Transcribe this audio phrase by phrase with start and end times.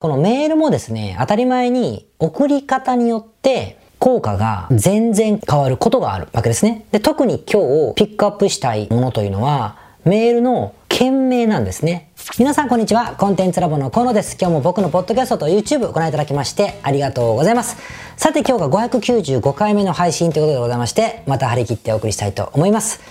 [0.00, 6.86] このメールもですね、当たり前に送り方によって効果が全然変わることがあるわけですね。
[6.90, 7.60] で、特に今
[7.92, 9.76] 日ピックアップしたいものというのは、
[10.06, 12.12] メールの件名なんですね。
[12.38, 13.14] 皆さんこんにちは。
[13.18, 14.38] コンテンツラボの河野です。
[14.40, 17.76] 今日も僕のポッドキャストと YouTube ご覧いただきましてありがとうございます。
[18.16, 23.02] さて今日が595回目の配信ということでございまして、また張り切ってお送りしたいと思います。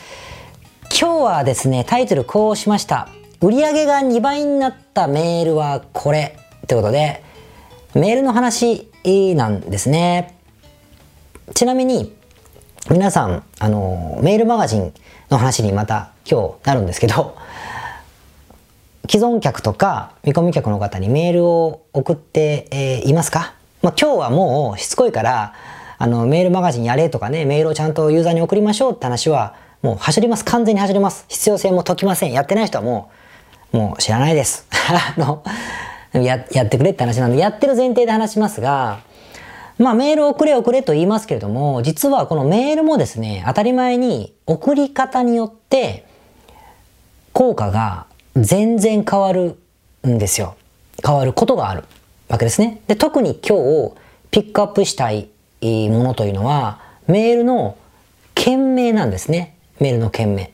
[1.00, 3.10] 今日はですね、タイトルこうしました。
[3.42, 6.36] 売上が2倍になったメールはこれ。
[6.70, 7.24] ということで、
[7.96, 8.88] メールの話
[9.36, 10.38] なんですね。
[11.56, 12.16] ちなみに、
[12.92, 14.94] 皆さん、あの、メールマガジン
[15.32, 17.36] の話にまた今日なるんですけど、
[19.10, 23.56] 既存客とか見込み客の方にメールを送って、えー、いますか？
[23.82, 25.56] まあ、今日はもうしつこいから、
[25.98, 30.46] あの、メールマガジンやれとかね、メールをちゃんとユーザーに送りましょうって話は、もう走ります。
[30.46, 31.26] 完全に走ります。
[31.30, 32.32] 必要性も解きません。
[32.32, 33.10] やってない人はも
[33.74, 34.68] う、もう知らないです。
[34.72, 35.44] あの、
[36.14, 39.02] ややってくれって話なんで、やってる前提で話しますが、
[39.78, 46.06] まあメール送れ送れと言いますけれども、実はこのメールもですね、当たり前に送り方によって
[47.34, 49.58] 効果が全然変わる
[50.08, 50.56] んですよ。
[51.06, 51.84] 変わることがある
[52.28, 52.82] わけですね。
[52.88, 53.94] で、特に今日
[54.32, 55.30] ピックアップしたい
[55.62, 57.78] ものというのは、メールの
[58.36, 59.56] 件名なんですね。
[59.80, 60.52] メールの件名。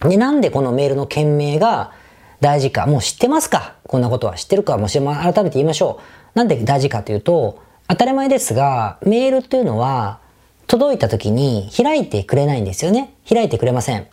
[0.00, 1.92] で、なんでこのメールの件名が
[2.40, 3.74] 大事か、もう知ってますか？
[3.86, 5.32] こんなことは知ってるかもしれません。
[5.32, 6.00] 改めて言いましょ
[6.34, 6.38] う。
[6.38, 10.20] なんで大事かというと、当たり前ですが、メールっていうのは、
[10.66, 13.14] 届いた時に開いてくれないんですよね。
[13.28, 14.06] 開いてくれません。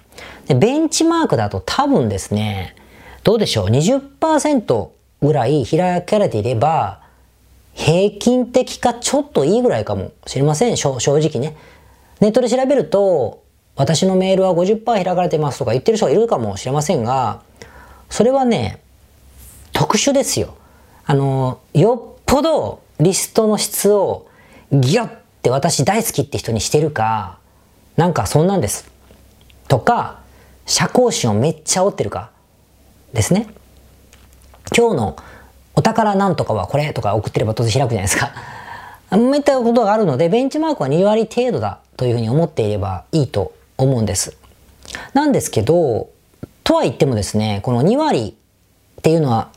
[0.48, 2.76] で、ベンチマークだと多分ですね、
[3.24, 4.90] どうでしょう、20%
[5.22, 7.02] ぐらい開かれていれば、
[7.74, 10.78] 平均的かちょっといいぐらいかもしれません。
[10.78, 11.58] 正直ね。
[12.22, 13.44] ネットで調べると、
[13.76, 17.42] 私のメールは50%開かれてますとか言ってる人がいるかもしれませんが、
[18.10, 18.82] それはね、
[19.74, 20.56] 特殊ですよ。
[21.06, 24.28] あの、よっぽどリストの質を
[24.72, 25.10] ギュッ
[25.42, 27.38] て私大好きって人にしてるか、
[27.98, 28.90] なんかそんなんです。
[29.68, 30.20] とか、
[30.66, 32.32] 社交心をめっちゃ煽ってるか。
[33.14, 33.48] ですね。
[34.76, 35.16] 今日の
[35.76, 38.32] お宝なんとかはこれとか送ってれば当然開くじゃないですか。
[39.12, 44.38] そういったことがあるので、ベンチマークは2割程度だというふうに思っていればいいと思うんです。
[45.14, 46.10] なんですけど、
[46.66, 48.36] とは言ってもですね、この2割
[49.00, 49.50] っていうのは、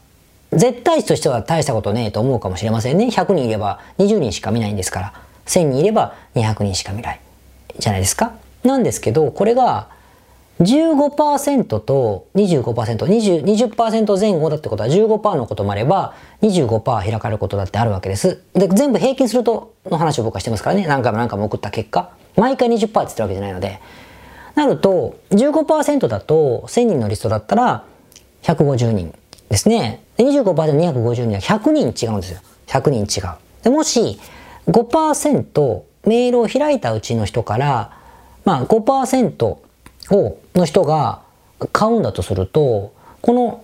[0.53, 3.07] 絶対値としては大したことねえと思うかもしれませんね。
[3.07, 5.13] 100人いれば20人しか見ないんですから。
[5.47, 7.21] 1000人いれば200人しか見ない。
[7.79, 8.35] じゃないですか。
[8.63, 9.89] なんですけど、これが
[10.61, 18.43] 15%と25%、20%, 20前後だってことは15%のこともあれば25%開かれることだってあるわけです。
[18.53, 20.87] で、全部平均するとの話を僕はしてますからね。
[20.87, 22.11] 何回も何回も送った結果。
[22.37, 23.81] 毎回20%って言ってるわけじゃないので。
[24.59, 27.85] なると、15%だと、1000人のリストだったら、
[28.43, 29.15] 150人
[29.51, 30.03] ですね。
[30.17, 32.41] 25%、250人は100人違うんですよ。
[32.67, 33.37] 100人違う。
[33.63, 34.19] でもし、
[34.67, 37.93] 5%メールを開いたうちの人から、
[38.45, 41.21] まあ5%を、の人が
[41.71, 42.93] 買うんだとすると、
[43.23, 43.63] この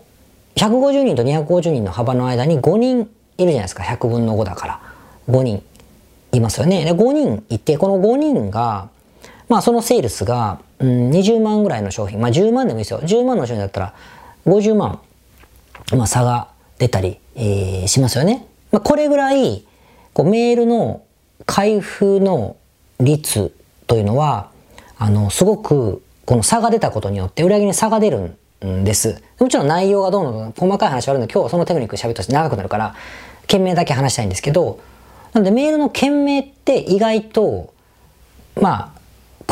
[0.55, 3.83] 150人と250人の幅の間に5人いるじゃないですか。
[3.83, 4.81] 100分の5だから。
[5.29, 5.61] 5人
[6.31, 6.85] いますよね。
[6.85, 8.91] で、5人いて、この5人が、
[9.49, 13.01] まあそのセールスが、うん、20万ぐらいの商品、まあ10万でもいいですよ。
[13.01, 13.95] 10万の商品だったら
[14.47, 15.01] 50万、
[15.93, 16.49] まあ差が
[16.79, 18.47] 出たり、えー、しますよね。
[18.73, 19.65] まあこれぐらい、
[20.13, 21.03] こうメールの
[21.47, 22.57] 開封の
[23.01, 23.53] 率
[23.87, 24.51] というのは、
[24.99, 29.23] あの、すごくこの差が出たことによって売り上げに差が出るんです。
[29.39, 32.95] もちろん内容がどうの細かい話はあるので今日はそのテクニック喋って長くなるから、
[33.47, 34.81] 件名だけ話したいんですけど、
[35.33, 37.75] なのでメールの件名って意外と、
[38.61, 38.94] まあ、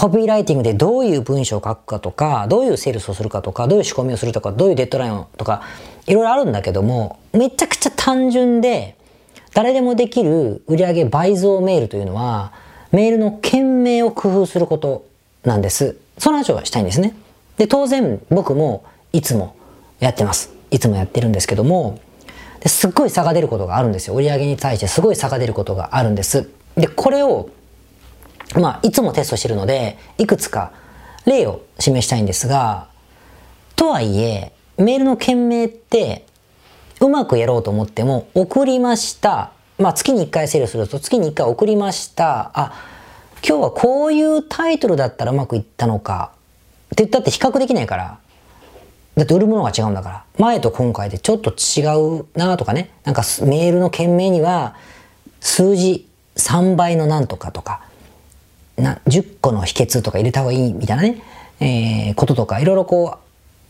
[0.02, 5.62] コピーライティングでどういう文章を書くかとか、どういうセールスをするかとか、どういう仕込みをするとか、どういうデッドラインをとか、
[6.08, 8.96] いろいろあるんだけども、めちゃくちゃ単純で、
[9.54, 12.52] 誰でもできる売上倍増メールというのは、
[12.90, 15.04] メールの件名を工夫すること
[15.44, 15.96] なんです。
[16.18, 17.14] その話をしたいんですね。
[17.56, 18.82] で、当然僕も
[19.12, 19.54] いつも
[20.00, 20.52] やってます。
[20.72, 22.00] いつもやってるんですけども、
[22.58, 24.16] ですっごい差が出ることがあるんですよ。
[24.16, 26.48] 売上に対してすごい差が出ることがあるんです。
[26.76, 27.50] で、これを
[28.54, 30.72] まあ、いつもテストしてるので、いくつか
[31.26, 32.88] 例を示したいんですが、
[33.76, 36.26] とはいえ、メールの件名って、
[37.00, 39.52] うまくやろうと思っても、送りました。
[39.78, 42.50] まあ、月に1回セールすると、月に1回送りました。
[42.54, 42.72] あ、
[43.46, 46.32] 今日はこういうタイトルだったらうまくいったのか。
[46.86, 48.18] って言ったって比較できないから。
[49.16, 50.24] だって売るものが違うんだから。
[50.38, 51.82] 前と今回でちょっと違
[52.20, 52.90] うなとかね。
[53.04, 54.74] なんかメールの件名には
[55.40, 57.82] 数字3倍のなんとかとか、
[58.76, 61.22] な10個の秘訣とか入れた方がいいみたいなね、
[61.60, 63.18] えー、こととかいろいろこ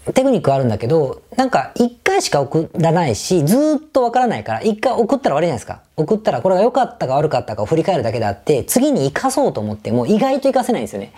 [0.06, 5.80] うテクニックあるんだけど、なんか一回しか送らないし、ずっとわからないから、一回送ったら終わりじゃないですか。
[5.96, 11.12] 送ったらこれが良かったか悪かったかを振り返るだけであって、次に活かそうと思っても意外と活かせないんですよね。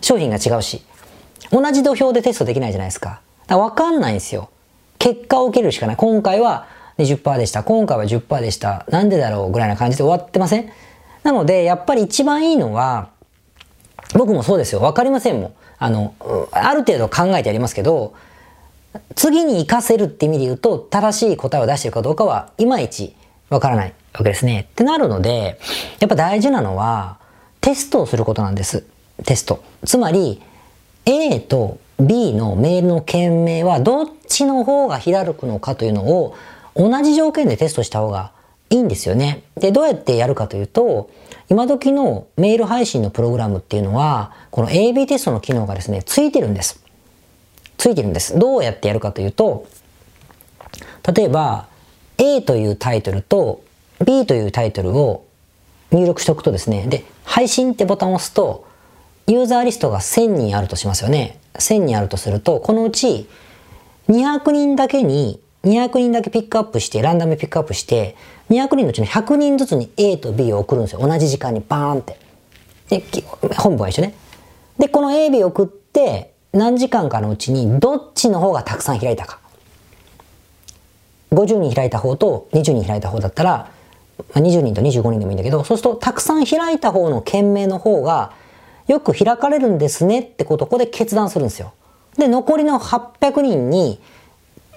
[0.00, 0.82] 商品が違うし。
[1.50, 3.20] 同じ土俵でテストできないじゃないですか。
[3.48, 4.50] だわかんないんですよ。
[5.00, 5.96] 結果を受けるしかない。
[5.96, 6.68] 今回は
[6.98, 7.64] 20%でした。
[7.64, 8.86] 今回は10%でした。
[8.88, 10.70] なんでだろうぐらいな感じで終わってません？
[11.24, 13.08] なので、やっぱり一番いいのは、
[14.14, 14.80] 僕もそうですよ。
[14.80, 15.54] わかりませんもん。
[15.78, 16.14] あの、
[16.52, 18.14] ある程度考えてやりますけど、
[19.14, 23.14] 次に活かせるって意味で言うと、正しい答えを出してるかどうかは、いまいち
[23.50, 24.68] わからないわけですね。
[24.70, 25.58] ってなるので、
[26.00, 27.18] やっぱ大事なのは、
[27.60, 28.84] テストをすることなんです。
[29.24, 29.62] テスト。
[29.84, 30.40] つまり、
[31.04, 36.36] A と B のメールの件名はどっちの方が開くのかというのを
[36.76, 38.30] 同じ条件でテストした方が
[38.70, 39.42] いいんですよね。
[39.56, 41.10] で、どうやってやるかというと、
[41.48, 46.82] 今時のメール配信のプログラムっていうのは、この AB テストの機能がですね、ついてるんです。
[47.78, 48.38] ついてるんです。
[48.38, 49.66] どうやってやるかというと、
[51.14, 51.66] 例えば、
[52.18, 53.62] A というタイトルと
[54.04, 55.24] B というタイトルを
[55.90, 58.66] 入力しておくとですね、で、配信ってボタンを押すと、
[59.26, 61.38] ユーザーリストが1000人あるとしますよね。
[61.54, 63.28] 1000人あるとすると、このうち
[64.08, 68.16] 200人だけに、200人だけピックアップして、ランダムピックアップして、
[68.50, 71.00] 200人のうちの100人ずつに A と B を送るんですよ。
[71.00, 72.18] 同じ時間にバーンって。
[72.88, 73.02] で、
[73.56, 74.14] 本部は一緒ね。
[74.78, 79.40] で、この A、B 送って、何時間かのうちにどっちの方がたくさん開いたか。
[81.32, 83.70] 50人開いた方と20人開いた方だったら、
[84.34, 88.32] 20人と25人でもいいんだけど、そうするとたくさん開いた方の件名の方が
[88.86, 91.72] よく開かれるんですねってことをここで決断するんですよ。
[92.16, 94.00] で、残りの800人に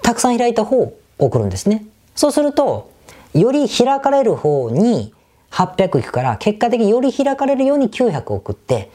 [0.02, 1.84] たくさん開いた方を送るんですね。
[2.14, 2.90] そうすると、
[3.34, 5.14] より開かれる方に
[5.50, 8.90] 800いくから、結果的により開かれるように900送って、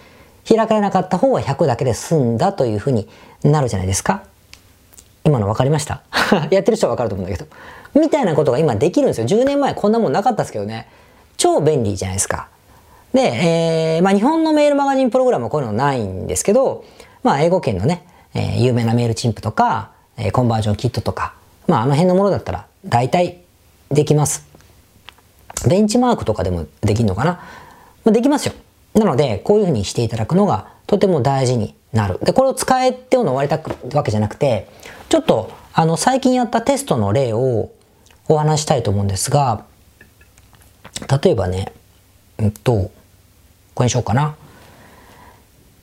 [0.48, 3.08] 開かれなかった方は100だけで済んだというふうに
[3.44, 4.24] なるじゃないですか。
[5.24, 6.04] 今の分かりました？
[6.52, 7.50] やってる人は分かると思うんだけど。
[8.00, 9.28] みたいなことが今できるんですよ。
[9.28, 10.88] 10年前こんなもんなかったですけどね。
[11.36, 12.48] 超便利じゃないですか。
[13.14, 16.86] で、えー、まあ日本のメールマガジンプログラムはこういうのないんですけど、
[17.24, 21.34] まあ英語圏のね、えー、有名なメールチンプとか、え、コンバージョンキットとか、
[21.68, 23.42] まああの辺のものだったら大体
[23.92, 24.46] できます。
[25.68, 27.34] ベンチマークとかでもできるのかな、
[28.04, 28.54] まあ、できますよ。
[28.94, 32.20] なので、こういうふうにしていただくのがとても大事になる。
[32.24, 34.70] で、これを使えっていうのを終わりたくわけじゃなくて、
[35.10, 37.72] ちょっと、あの、最近やったテストの例を
[38.28, 39.66] お話したいと思うんですが、
[41.24, 41.72] 例えばね、
[42.40, 42.92] うんと、
[43.74, 44.36] これにしようかな。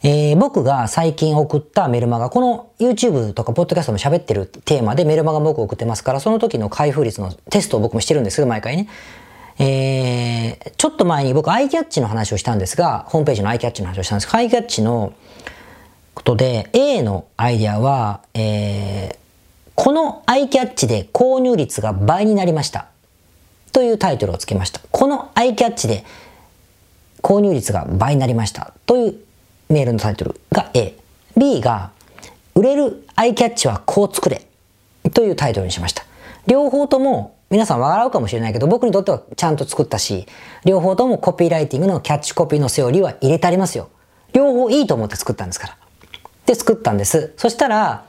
[0.07, 8.89] えー、僕が最近送ったメルマガ、この YouTube とかポッドキャストも喋ってるテーマでメルマガ僕送ってますから、その時の開封率のテストを僕もしてるんですけど、毎回ね。
[9.59, 15.15] えー、ちょっと前に僕 iCatch の話をしたんですが、ホームページの iCatch の話をしたんですが、iCatch の
[16.13, 19.17] ことで A のアイデアは、えー、
[19.75, 22.89] この iCatch で購入率が倍になりました。
[23.73, 24.83] というタイトルをつけました。
[24.91, 26.05] この iCatch で
[27.23, 28.75] 購入率が倍になりました。
[28.85, 29.25] という
[29.69, 30.97] メールのタイトルが A。
[31.37, 31.91] B が、
[32.55, 34.47] 売れる iCatch はこう作れ。
[35.13, 36.05] というタイトルにしました。
[36.47, 40.27] 両方とも皆さん笑うかもしれないけど、僕にとってはちゃんと作ったし、
[40.65, 43.91] 両方ともコピーライティングのキャッチコピーのセオリーは入れてありますよ。
[44.33, 45.77] 両方いいと思って作ったんですから。
[46.47, 47.33] で、作ったんです。
[47.37, 48.07] そしたら、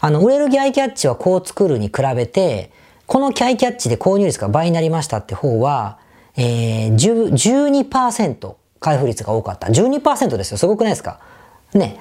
[0.00, 2.72] あの、売れるギャイキャッチはこう作るに比べて、
[3.06, 5.98] このキャイキャッチで購入率が倍になりましたって方は、
[6.36, 9.68] えー、12%開封率が多かった。
[9.68, 10.58] 12%ですよ。
[10.58, 11.20] すごくないですか？
[11.74, 11.98] ね。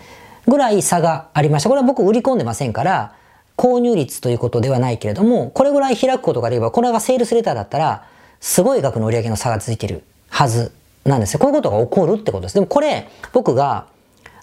[0.47, 1.69] ぐらい差がありました。
[1.69, 3.13] これは僕売り込んでませんから、
[3.57, 8.05] 購入率ということではないけれども、これぐらい開くことができれば、これがセールスレターだったら、
[8.39, 10.71] すごい額の売り上げの差がついてるはず
[11.05, 11.39] なんですよ。
[11.39, 12.53] こういうことが起こるってことです。
[12.53, 13.87] でもこれ、僕が、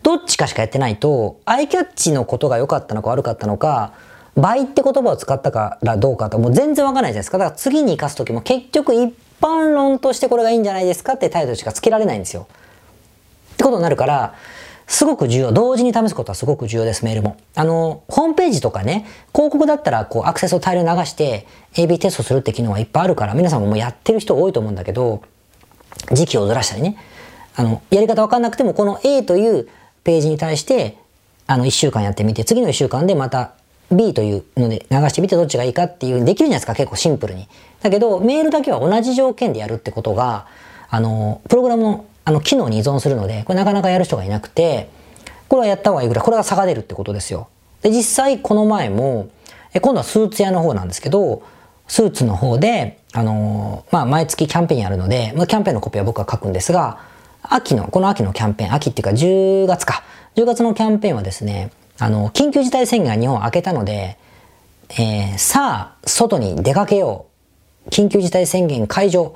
[0.02, 3.92] どっちかしかやってないと、アイキャッチのことが良かったのか悪かったのか、
[4.36, 7.38] 倍って言葉を使ったからどうかと、もう全然わかんないじゃないですか。
[7.38, 9.14] だから次に活かすときも結局一
[9.44, 12.48] 般論としてこれがいいんじゃないですかって態度しかつけられないんですよ。
[13.54, 14.34] ってことになるから、
[14.86, 15.52] すごく重要。
[15.52, 17.36] 同時に試すことはすごく重要です、メールも。
[17.54, 25.22] あの、ホームページとかね、広告だったら、こう、アクセスを大量に流して、AB テストするって機能はいっぱいあるから、皆さんももうやってる人多いと思うんだけど、
[26.12, 26.96] 時期をずらしたりね。
[27.56, 29.68] あの、やり方わかんなくても、この A という
[30.02, 30.98] ページに対して、
[31.46, 33.52] あの、1週間やってみて、次の1週間でまた
[33.90, 37.48] B というので流してみてどっちがいいかっていうできるじゃないですか、結構シンプルに。
[37.84, 40.46] だけど、メールだけは同じ条件でやるってことが、
[40.88, 44.88] あの、プログラムのあの機能に依存するので、これなかなかやる人がいなくて、
[45.48, 47.48] これはやった方がいいぐらい、これが差が出るってことですよ。
[47.82, 49.28] で、実際この前も、
[49.74, 51.42] え今度はスーツ屋の方なんですけど、
[51.86, 57.00] スーツの方で、あのまあ、毎月キャンペーンやるので、まあ、キャンペーンのコピーは僕は書くんですが、
[57.42, 60.02] 秋の、この秋のキャンペーン、秋っていうか10月か。
[60.36, 64.16] 10月のキャンペーンはですね、あの、緊急事態宣言が日本開けたので、
[64.98, 67.33] えー、さあ、外に出かけよう。
[67.90, 69.34] 緊急事態宣言解除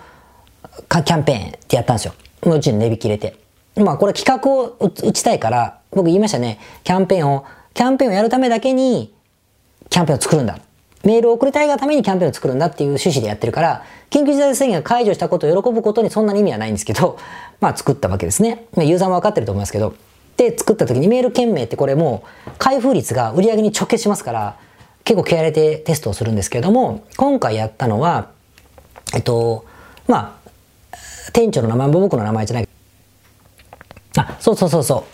[0.88, 2.14] かキャンペーンってやったんですよ。
[2.44, 3.36] もうちに値引き入れて。
[3.76, 6.58] まあこれ企画を打ちたいから、僕言いましたね。
[6.84, 9.12] キャンペーンを、キャンペーンをやるためだけに、
[9.90, 10.58] キャンペーンを作るんだ。
[11.04, 17.18] メールを送りたいがためにキャンペーンを作るんだっていう趣旨でやってるから、緊急事態宣言が解除したことを喜ぶことにそんなに意味はないんですけど、
[17.60, 18.66] まあ作ったわけですね。
[18.74, 19.94] まあユーザーも分かってると思いますけど。
[20.36, 22.22] で、作った時にメール件名ってこれも
[22.58, 24.56] 開封率が売り上げに直結しますから、
[25.04, 28.28] 結構気合入れてテストをするんですけれども、今回やったのは、
[29.14, 29.64] えっと、
[30.06, 30.48] まあ、
[31.32, 32.68] 店長の名前も僕の名前じゃない。
[34.16, 35.04] あ、そうそうそうそう。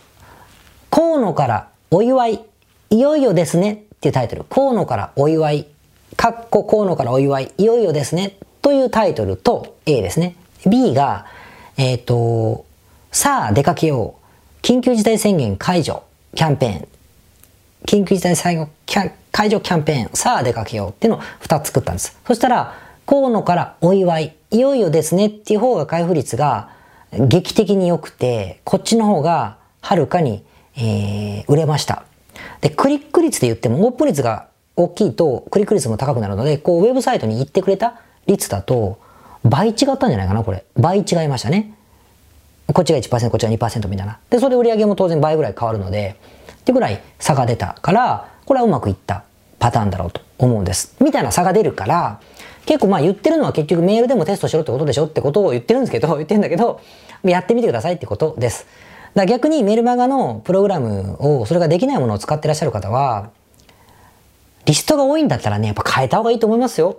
[0.91, 2.45] 河野からお祝い、
[2.91, 4.45] いよいよですねっていうタイトル。
[4.45, 5.67] 河野からお祝い、
[6.17, 10.37] かっこ河野からお祝い、いよいよですねというタイトルと A ですね。
[10.67, 11.27] B が、
[11.77, 12.65] えっ、ー、と、
[13.13, 14.25] さあ出かけよう。
[14.63, 16.03] 緊急事態宣言解除
[16.35, 16.89] キャンペーン。
[17.87, 18.71] 緊急事態宣言
[19.31, 20.11] 解除キャンペーン。
[20.15, 22.19] さあ出かけようっていうのを2つ作ったんです。
[22.27, 26.71] そしたら、河野からお祝い、いよいよですねっていう方が開封率が
[27.13, 30.45] 劇的に良くて、こっちの方がはるかに、
[30.77, 32.05] えー、売れました。
[32.61, 38.99] で、クリック率で言ってもオープン率が大きいとクリック率も高くなるので、こうウェブサイトに行ってくれた率だと
[39.45, 40.65] 倍違ったんじゃないかな、これ。
[40.77, 41.75] 倍違いましたね。
[42.73, 44.19] こっちが1%、こっちが2%みたいな。
[44.31, 46.17] で、それで売り上げも当然倍ぐらい変わるので、
[46.53, 49.25] ってぐらい差が出たから、これはうまくいった
[49.59, 50.97] パターンだろうと思うんです。
[51.01, 52.21] みたいな差が出るから、
[52.67, 56.81] 結構まあ言ってるのは結局メールでもテストしろってことでしょってことを言ってるんですけど、 言ってるんだけど、
[57.23, 58.67] やってみてくださいってことです。
[59.15, 63.31] だ逆にメルマガのプログラムを、それができないものを使ってらっしゃる方は、
[64.65, 66.99] リストが多いんだったらね、やっぱ変えた方がいいと思いますよ。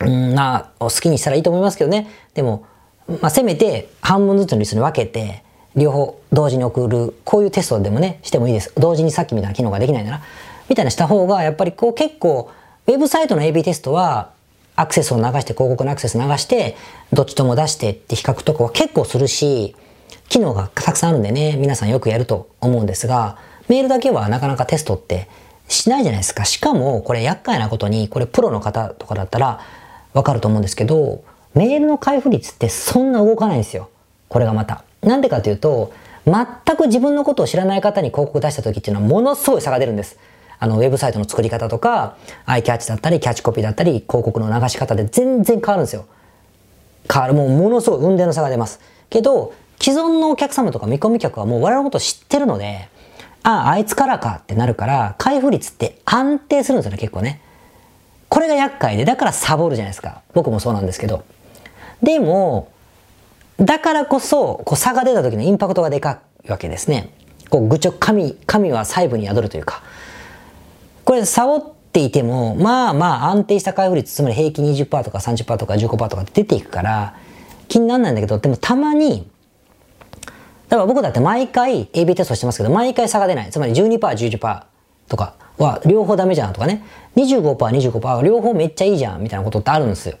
[0.00, 2.08] うん、まあ、好きにしたらいいと思いますけどね。
[2.34, 2.64] でも、
[3.08, 5.42] まあ、せめて半分ずつのリストに分けて、
[5.76, 8.72] 両方同時に送る、こういうテストでもね、してもいいです。
[8.76, 10.22] 同時にさっきみたいな機能ができないなら、
[10.68, 12.50] みたいなした方が、やっぱりこう結構、
[12.86, 14.33] ウェブサイトの AB テストは、
[14.76, 16.76] アクセスを流して、広告のアクセス流して、
[17.12, 19.76] どっちとも出してって比較とかは結構するし、
[20.28, 23.38] 機能がたくさんあるんでね、皆さんよくやると思うんですが、
[23.68, 25.28] メールだけはなかなかテストって
[25.68, 26.44] しないじゃないですか。
[26.44, 29.60] しかも、これ厄介なことに、これプロの方とかだったら
[30.12, 31.22] わかると思うんですけど、
[31.54, 33.88] メールの開封率ってそんな動かないんですよ。
[34.28, 34.84] これがまた。
[35.02, 35.92] なんでかというと、
[36.26, 40.18] 全く自分のことを知らない方に広告出した時っていうのはものすごい差が出るんです。
[40.64, 42.16] あの、ウェブサイトの作り方とか、
[42.46, 46.06] アイキャッチだったり、キャッチコピーだったり、広告の流し方で全然変わるんですよ。
[47.12, 47.34] 変わる。
[47.34, 48.80] もうものすごい運転の差が出ます。
[49.10, 52.88] けど、既存のお客様とか見込み客はもう我々のこと知ってるので、
[53.42, 57.42] ああ、あいつからかってなるから、開封率って安定するんですよね、結構ね。
[58.30, 60.22] これが厄介で、だからサボるじゃないですか。
[60.32, 61.24] 僕もそうなんですけど。
[62.02, 62.68] でも、
[63.58, 67.10] だからこそ、こう差が出た時のインパクトがでかいわけですね。
[67.50, 69.82] こう、愚直、神、神は細部に宿るというか。
[71.04, 77.14] これ、サボっていても、まあまあ安定した開封率、つまり平均20%とか30%とか15%とか出ていくから、
[77.68, 79.28] 気にならないんだけど、でもたまに、
[80.68, 83.50] だから僕だって毎回 AB テストしてますけど、毎回差が出ない。
[83.50, 84.62] つまり12%、11%
[85.08, 86.82] とかは両方ダメじゃんとかね。
[87.16, 90.16] 25%、25%は両方めっちゃいいじゃんみたいなことってあるんですよ。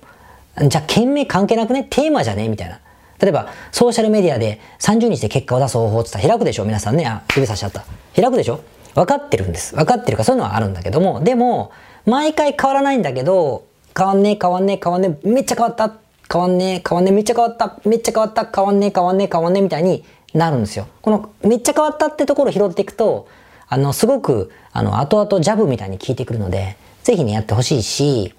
[0.68, 1.84] じゃあ、件名関係なくね？
[1.90, 2.48] テーマじゃね？
[2.48, 2.78] みたいな。
[3.18, 6.64] 例えば、ソーシャルメディアで30日で結果を出す方法って言ったら開くでしょ？
[6.64, 7.06] 皆さんね。
[7.06, 7.84] あ、指さしちゃった。
[8.14, 8.60] 開くでしょ？
[8.94, 9.74] 分かってるんです。
[9.74, 11.72] 分かってるかそういうのはあるんだけども、でも、
[12.06, 13.64] 毎回変わらないんだけど、
[13.96, 15.92] 変わんねえ、変わんねえ、変わんねえ、めっちゃ変わった、
[16.30, 20.86] 変わんねえ、変わんねえ、めっちゃ変わった、めっちゃ変わった、変わんねえ、変わんねえ、変わんねえ、みたいになるんですよ。
[21.02, 23.28] このめっちゃ変わったってところを拾っていくと、
[23.68, 28.34] あの、すごく、あの、後々ジャブみたいに効いてくるので、ぜひね、やってほしいし、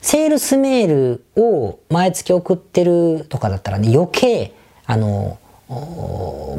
[0.00, 0.86] セールスメー
[1.36, 4.52] ルを毎月送ってるとかだったらね、余計、
[4.86, 5.38] あの、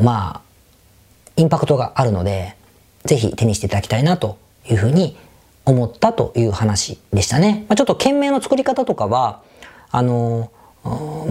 [0.02, 0.42] まあ、
[1.38, 2.57] インパクトがあるので、
[3.08, 4.38] ぜひ手にしていただきたいなと
[4.70, 5.18] いうふうに
[5.66, 7.66] 思ったという話でしたね。
[7.68, 9.42] まあ、ちょっと件名の作り方とかは、
[9.90, 10.52] あの、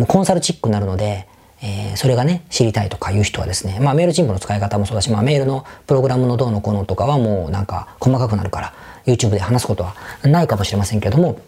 [0.09, 1.29] コンサルチックになるので、
[1.63, 8.75] えー、それがね、知りたいとかいう人はですね、まあメールチンプの使い方もそうだし、まあメールのプログラムのどうのこうのとかはもうなんか細かくなるから、
[9.07, 11.41] YouTube で話すことはないかもしれませんけども、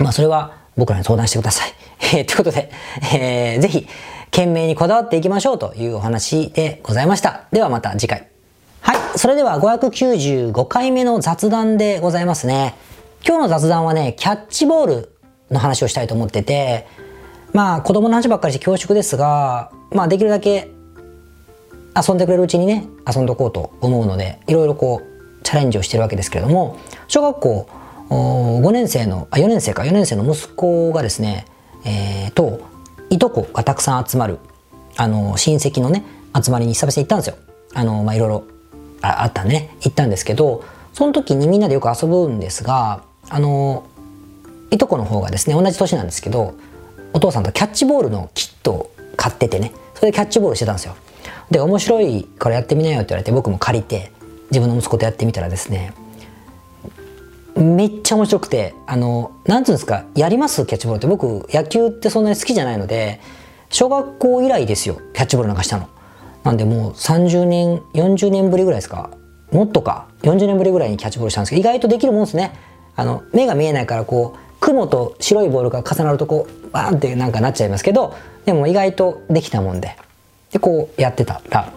[0.00, 1.72] まあそれは僕らに相談してください。
[2.16, 2.70] えー、ということで、
[3.14, 3.86] えー、ぜひ、
[4.32, 7.44] 懸命にこだわっていきましょうというお話でございました。
[7.52, 8.29] ではまた次回。
[8.80, 9.18] はい。
[9.18, 12.74] それでは595回目の雑談でございますね。
[13.26, 15.12] 今日の雑談はね、キャッチボール
[15.50, 16.86] の話をしたいと思ってて、
[17.52, 20.70] まあ子供の話ばっかりして恐縮ですが、まあできるだけ
[21.96, 27.68] 遊んでくれるうちにね、遊んどこうと思うので、いろいろこうチャレンジをしてるわけですけれども、小学校
[28.10, 31.46] 5年生の、あ、4年生か、4年生の息子がですね、
[31.84, 32.60] えー、と、
[33.08, 34.38] いとこがたくさん集まる、
[34.96, 36.04] あの、親戚のね、
[36.40, 37.36] 集まりに久々に行ったんですよ。
[37.74, 38.44] あの、まあ、いろいろ
[39.02, 39.70] あったね。
[39.80, 43.84] 行ったんですけどその時にみんなでよく遊ぶんですがあの
[44.70, 46.54] いとこの方がですね同じ年なんですけど
[47.12, 50.94] お父さんとキャッチボールのキットを買っててねそれでキャッチボールしてたんですよ。
[51.50, 54.12] で面白いからやってみなよって言われて僕も借りて
[54.50, 55.92] 自分の息子とやってみたらですね
[57.56, 60.64] めっちゃ面白くてあのなんつうんですかやります？
[60.64, 61.06] キャッチボールって。
[61.08, 63.20] 僕野球ってそんなに好きじゃないので
[63.70, 65.88] 小学校以来ですよキャッチボールなんかしたの。
[66.44, 69.10] なんでもう30年40年ぶりぐらいですか？
[69.52, 72.52] もっとか？40年ぶりぐらいにキャッチボールしたんですけど意外とできるもんですね。
[72.96, 79.96] あの目が見えないからこう雲と白いボールが重なるとこうバーンってなんかなっちゃいますけどでも意外とできたもんで。
[80.52, 81.72] でこうやってたら。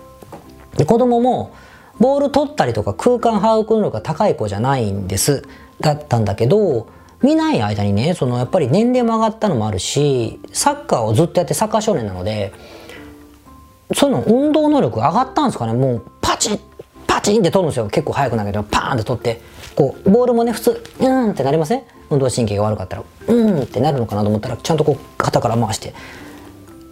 [0.78, 1.54] で子供も
[2.00, 5.44] ボール取ったりとか空間把握能力が高い子じゃないんです。
[5.80, 6.88] だったんだけど
[7.22, 12.54] 見ない間にねそのやっぱり年齢も上がったのもあるしサッカーをずっとやってサッカー少年なので
[13.96, 15.74] その運動能力上がったんですかね。
[15.74, 16.60] もうパチッ
[17.08, 17.88] パチンって取るんですよ。
[17.88, 19.42] 結構速く投げてパーンって取って。
[19.76, 21.84] こうボールもね普通うんってなりません？
[22.10, 23.04] 運動神経が悪かったら。
[23.28, 25.94] うんってなるのかなと思ったらちゃんとこう肩から回して。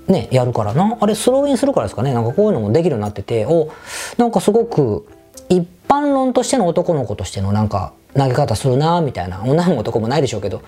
[0.07, 0.97] ねやるからな。
[0.99, 2.13] あれスローインするからですかね。
[2.13, 3.45] なんかこういうのもできるようになってて。
[3.45, 3.71] お
[4.17, 5.07] なんかすごく
[5.49, 9.41] 一般論としての男の子としてのなんか投げ方するなみたいな。
[9.43, 10.61] 女も男もないでしょうけど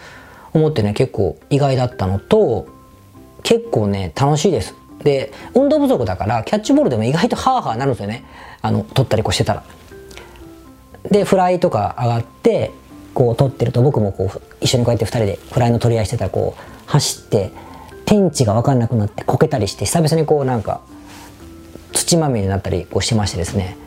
[0.53, 2.67] 思ってね結構意外だったのと
[3.43, 4.75] 結構ね楽しいです。
[5.03, 8.23] で運動不足だからキャッチボールでも意外とハーハーなるんですよね。
[8.61, 9.63] あの取ったりこうしてたら。
[11.11, 12.71] でフライとか上がって
[13.13, 17.51] こう取ってると僕もこう一緒にこうやって2人でフライの取り合いしてたらこう走って
[18.05, 20.81] 天地が分かんなくなってこけたりして久々にこうなんか
[21.91, 23.77] 土まみれになったりこうしてましてですね。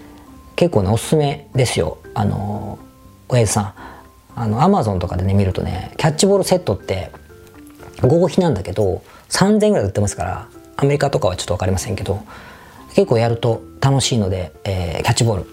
[0.55, 1.99] 結構ねおすすめですよ。
[2.15, 2.79] あの
[3.29, 3.75] 親父さん。
[4.39, 7.11] あのアマゾンとかでね見るとねキャッチボールセットって
[8.03, 12.23] 合皮なんだけど3000円ぐらい売ってますからアメリカとかはちょっと分かりませんけど
[12.95, 15.47] 結構やると楽しいので、えー、キャッチボール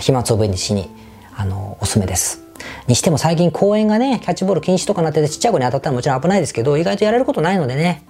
[0.00, 0.90] 飛沫を分にしに
[1.36, 2.42] あのおすすめです。
[2.86, 8.04] にしても最近公園がねキャッチボール禁止とかなっててちっちゃい子に当たったらもちろん危ないですけど意外とやれることないのでね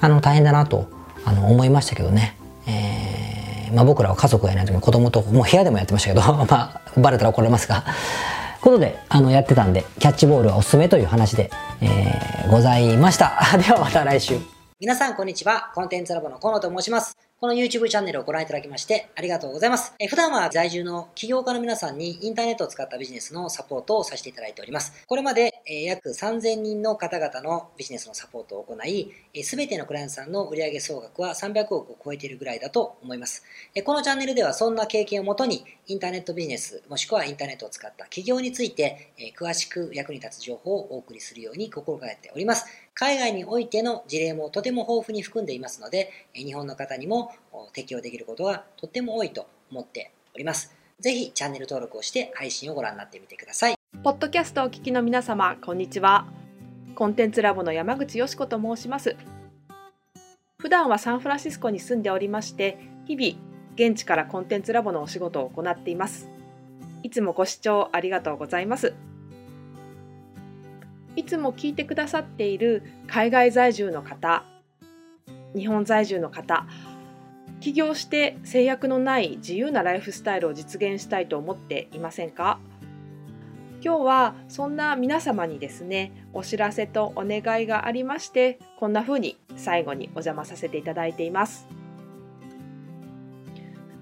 [0.00, 0.88] あの大変だなと
[1.24, 2.36] あの思いましたけどね、
[2.66, 7.84] えーまあ、僕らは家族がいない時に子供ともう部屋でもやってましたけど まあバレたら怒られますが。
[8.60, 11.48] ことであのやってたんでキャッチボールはおすすめという話で、
[11.80, 13.38] えー、ございました。
[13.56, 14.57] ではまた来週。
[14.80, 19.94] 皆さんこんにちはコンテンツラボの河野と申しますこの YouTube チャンネルをご覧いただきましてありがとうございます。
[20.00, 25.04] え普段は在住の起業家の皆さんにインターネットを使ったビジネスのサポートをさせていただいております。
[25.06, 33.44] これまで、え約3000人の方々のビジネスのサポートを行い、すべてのクライアントさんの売上総額は300億を超えているぐらいだと思います。
[33.84, 42.66] このチャンネルではそんな経験をもとにインターネットビジネスもしくはインターネットを使った起業について詳しく役に立つ情報をお送りするように心がけております。
[42.94, 47.32] 海外においての事例もとても豊富に含んでいますので、日本の方にも
[47.72, 50.74] 適用できることはとっても多いと思っております。
[50.98, 53.76] ぜひチャンネル登録をして配信をご覧になってみてください。
[54.02, 56.47] ポッドキャストをお聞きの皆様、こんにちは。
[56.98, 59.14] コンテンツラボの山口よしこと申します。
[60.58, 63.40] 普段はサンフランシスコに住んでおりまして、日々
[63.76, 66.28] 現地からコンテンツラボのお仕事を行っています。
[67.04, 68.94] いつもご視聴ありがとうございます。
[71.14, 74.42] いつも聞いてくださっている海外在住の方
[75.54, 76.66] 日本在住の方
[77.60, 82.58] 起業して制約のない自由なライフスタイルを実現したいと思っていませんか？
[83.84, 91.68] 今日はそんな皆様にですねお知らせとお願いがありましてこんな風に最後にお邪魔させていただいています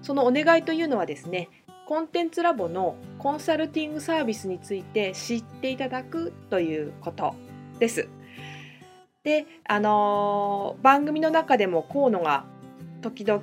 [0.01, 1.49] そのお願いというのはですね
[1.87, 7.33] コンテンツラボのコンサルティングサービスについて知っていただくということ
[7.79, 8.09] です。
[9.23, 12.43] で、あのー、番組の中でも河野が
[13.01, 13.41] 時々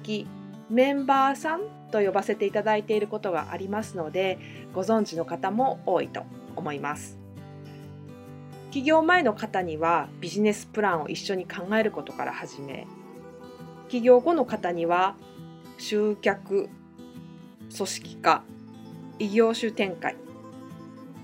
[0.69, 1.63] メンバーさん
[1.95, 4.41] と呼ばせていただいていることがありますので
[4.75, 6.25] ご存知の方も多いと
[6.57, 7.25] 思います。
[8.73, 12.89] 起業前の方にはビジネスプランを一緒に考えることから始め
[13.89, 15.15] 起業後の方には
[15.79, 16.69] 集客
[17.77, 18.43] 組織化
[19.21, 20.17] 異業種展開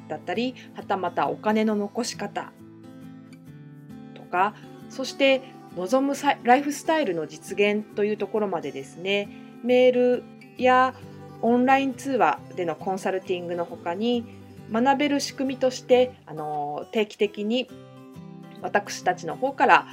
[0.07, 2.53] だったりはたまたお金の残し方
[4.15, 4.55] とか
[4.89, 5.43] そして
[5.77, 9.29] 望むライフスタイルの実現というところまでですね
[9.65, 10.25] メール
[10.63, 10.95] や
[11.43, 14.25] オンライン通話でのコンサルティングのほかに
[14.71, 17.69] 学べる仕組みとしてあの定期的に
[18.63, 19.87] 私たちの方から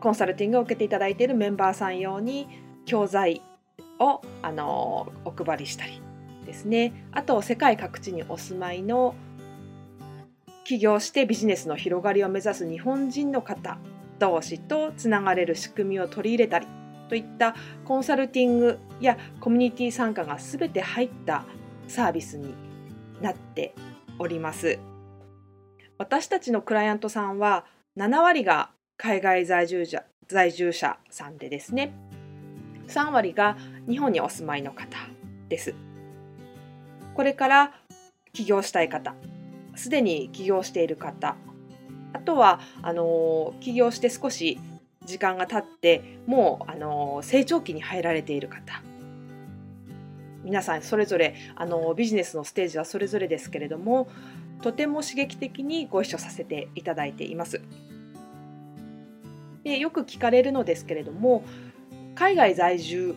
[0.00, 2.48] コンサルティングを受けていただいているメンバーさん用に
[2.84, 3.40] 教材
[3.98, 6.02] をあのお配りしたり
[6.44, 6.92] ですね。
[7.12, 9.14] あと世界各地にお住まいの
[10.64, 13.78] 起業してビジネスの広がりを目指す日本人の方
[14.18, 16.66] 同士とつながれる仕組みを取り入れたり
[17.08, 21.44] といったコンサルティングやコミュニティ参加が全て入った
[21.88, 22.54] サービスに
[23.20, 23.74] なって
[24.18, 24.78] おります。
[25.98, 27.64] 私たちのクライアントさんは
[27.96, 31.92] 7割が海外在住者在住者さんでですね。
[32.88, 33.56] 3割が
[33.88, 34.96] 日本にお住まいの方
[35.48, 35.74] です。
[37.14, 37.74] これから
[38.32, 39.14] 起業したい方
[39.76, 41.36] すでに起業している方
[42.12, 44.58] あとはあの起業して少し
[45.04, 48.82] 時間が経ってもうあの成長期に入られている方
[50.44, 54.08] 皆さんそれぞれあのビジネスのステージはそれぞれですけれども
[54.62, 57.60] とても刺激的にご一緒させていただいています。
[59.64, 61.44] でよく聞かれるのですけれども
[62.14, 63.14] 海外在住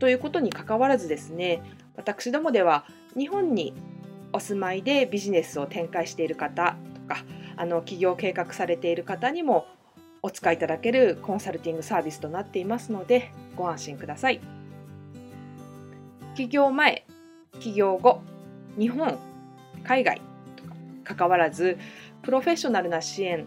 [0.00, 1.62] ということにかかわらずですね
[1.96, 2.84] 私どもでは
[3.16, 3.72] 日本に
[4.32, 7.24] お住まいでビジネスを展開している方とか
[7.56, 9.66] あの起業計画されている方にも
[10.22, 14.40] お使いいただけるコンサルティングサービスとなっていますのでご安心ください。
[16.34, 17.06] 起業前、
[17.58, 18.22] 起業後、
[18.78, 19.18] 日本、
[19.84, 20.20] 海外
[20.56, 21.78] とか関わらず
[22.22, 23.46] プロフェッショナルな支援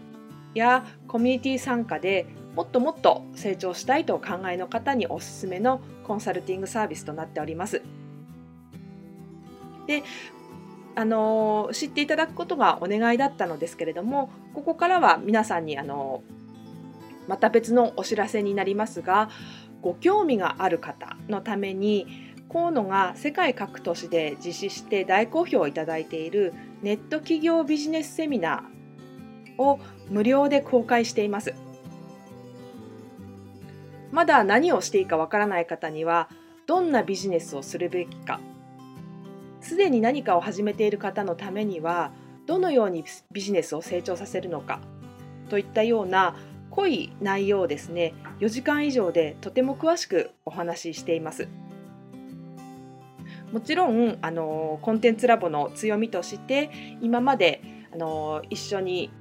[0.54, 7.82] やコミュニティ参加でもっともっと成長したいとお考えの方におすすめのコンサルティングサービスとなっております。
[9.86, 10.02] で
[10.96, 16.22] あの知っていただくことがお願いだったのですけれどもここからは皆さんにあの
[17.28, 19.30] また別のお知らせになりますが
[19.82, 31.54] ご興味がある方のために河野が世界各都市で実施して大好評をいただいているネット企業ビジネスセミナーを無料で公開しています。
[34.14, 36.28] まだ何をしていいかわからない方には
[36.66, 38.38] どんなビジネスをするべきか
[39.60, 42.12] すでに何かを始めている方のためには
[42.46, 44.78] どのようにビジネスを成長させるのか
[45.50, 46.36] といったような
[46.74, 51.48] 濃い内容をですね4時間以上でとても詳しくお話ししています。
[53.52, 59.12] もちろんあのコンテンツラボの強みとして今まであの一緒に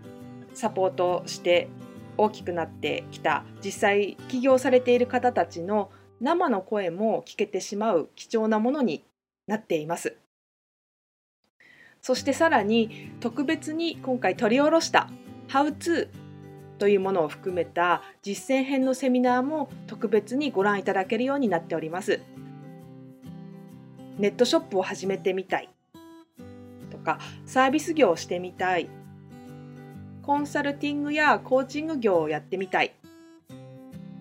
[0.55, 1.67] サポートして
[2.17, 9.03] 大きくなってきた実際起業されている方たちの生の声も聞けてしまう貴重なものに
[9.45, 10.17] なっています。
[12.01, 15.09] そしてさらに特別に今回取り下ろした
[15.47, 16.09] 「How to」
[16.79, 22.19] というものを含めた実践編のセミナーも特別にご覧いただけるようになっております。
[24.17, 25.69] ネットショップを始めてみたい。
[26.91, 28.89] とかサービス業をしてみたい。
[30.21, 32.93] コンサルティングやコーチング業をやってみたい。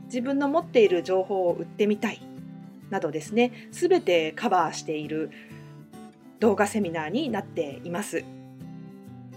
[0.06, 2.20] 自分の持っている情報を売ってみたい。
[2.90, 3.52] などですね。
[3.70, 5.30] 全てカバーしている
[6.40, 8.24] 動画セミナーになっています。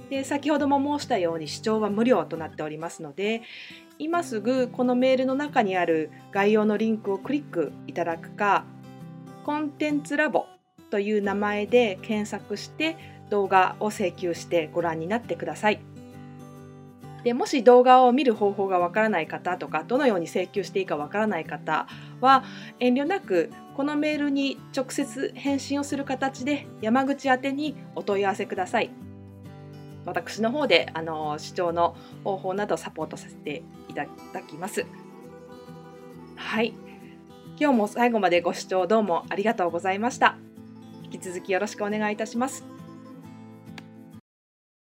[0.10, 3.42] で先ほども申したように視聴は無料となっておりますので
[3.98, 8.66] 今すぐこのメールの中にある概要のリンクをクリックいただくか
[9.46, 10.48] コンテンツラボ
[10.90, 12.98] という名前で検索して
[13.30, 15.80] 動画を請求してご覧になってください。
[17.24, 21.88] でもし動画を見る方法がわからない方とかどのように請求していいかわからない方
[22.22, 22.44] は
[22.80, 28.92] 遠慮なくこのメールに直接返信をする形で山口宛にお問い合わせください。
[30.06, 34.86] 私の方であの視聴の方法などサポートさせていただきます。
[36.36, 36.74] はい。
[37.58, 40.38] 今日も最後までご視聴どうもありがとうございました。
[41.04, 42.75] 引き続きよろしくお願いいたします。